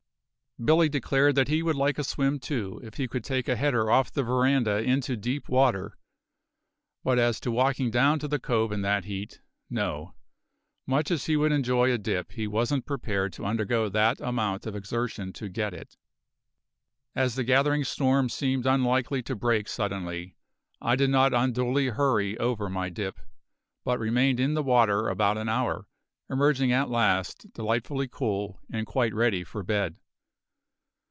[0.63, 3.89] Billy declared that he would like a swim too, if he could take a header
[3.89, 5.97] off the veranda into deep water;
[7.03, 9.41] but as to walking down to the cove in that heat
[9.71, 10.13] no;
[10.85, 14.75] much as he would enjoy a dip he wasn't prepared to undergo that amount of
[14.75, 15.97] exertion to get it.
[17.15, 20.35] As the gathering storm seemed unlikely to break suddenly,
[20.79, 23.19] I did not unduly hurry over my dip,
[23.83, 25.87] but remained in the water about an hour,
[26.29, 29.95] emerging at last delightfully cool, and quite ready for bed.